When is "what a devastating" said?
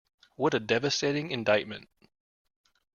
0.35-1.29